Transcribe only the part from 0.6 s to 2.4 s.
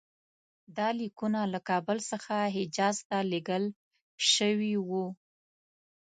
دا لیکونه له کابل څخه